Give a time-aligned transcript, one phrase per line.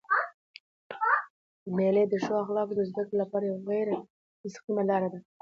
[1.75, 3.95] مېلې د ښو اخلاقو د زدهکړي له پاره غیري
[4.41, 5.19] مستقیمه لار ده.